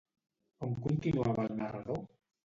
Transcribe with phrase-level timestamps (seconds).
[0.67, 2.01] On continuava el narrador?